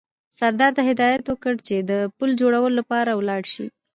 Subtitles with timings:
[0.37, 3.65] سردار ته هدایت وکړ چې د پل جوړولو لپاره ولاړ شي.